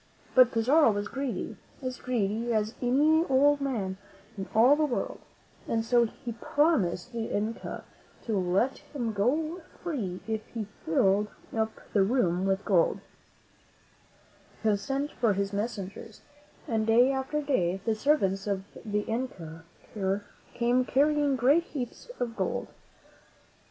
But 0.33 0.51
Pizarro 0.51 0.91
was 0.91 1.07
greedy, 1.07 1.57
as 1.83 1.99
greedy 1.99 2.51
as 2.51 2.73
any 2.81 3.23
old 3.25 3.61
man 3.61 3.99
in 4.35 4.49
all 4.55 4.75
the 4.75 4.83
world, 4.85 5.19
and 5.67 5.85
so 5.85 6.05
he 6.07 6.31
promised 6.31 7.13
the 7.13 7.25
Inca 7.27 7.83
to 8.23 8.35
let 8.35 8.79
him 8.79 9.13
go 9.13 9.61
free 9.83 10.19
if 10.27 10.43
he 10.55 10.65
filled 10.87 11.27
up 11.55 11.73
the 11.93 12.01
room 12.01 12.45
with 12.47 12.65
gold. 12.65 12.99
The 14.63 14.69
Inca 14.71 14.77
sent 14.81 15.11
for 15.11 15.33
his 15.33 15.51
^ 15.51 15.53
MEN 15.53 15.67
WHO 15.67 15.69
FOUND 15.69 15.77
AMERICA 15.77 15.93
¥krUym^< 15.93 15.93
IJiii:' 15.93 15.93
messengers, 15.93 16.21
and 16.67 16.87
day 16.87 17.11
after 17.11 17.41
day 17.43 17.81
the 17.85 17.93
servants 17.93 18.47
of 18.47 18.63
the 18.83 19.01
Inca 19.01 19.65
came 20.55 20.83
carrying 20.83 21.35
great 21.35 21.63
heaps 21.65 22.09
of 22.19 22.35
gold. 22.35 22.69